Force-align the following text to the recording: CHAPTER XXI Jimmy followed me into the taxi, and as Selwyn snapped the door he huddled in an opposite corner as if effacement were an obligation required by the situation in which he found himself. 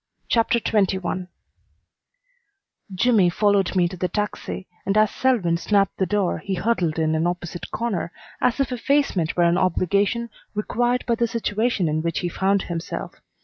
CHAPTER 0.29 0.59
XXI 0.59 1.27
Jimmy 2.95 3.29
followed 3.29 3.75
me 3.75 3.83
into 3.83 3.97
the 3.97 4.07
taxi, 4.07 4.65
and 4.83 4.97
as 4.97 5.11
Selwyn 5.11 5.57
snapped 5.57 5.95
the 5.97 6.07
door 6.07 6.39
he 6.39 6.55
huddled 6.55 6.97
in 6.97 7.13
an 7.13 7.27
opposite 7.27 7.69
corner 7.69 8.11
as 8.41 8.59
if 8.59 8.71
effacement 8.71 9.37
were 9.37 9.43
an 9.43 9.59
obligation 9.59 10.31
required 10.55 11.05
by 11.05 11.13
the 11.13 11.27
situation 11.27 11.87
in 11.87 12.01
which 12.01 12.21
he 12.21 12.29
found 12.29 12.63
himself. 12.63 13.21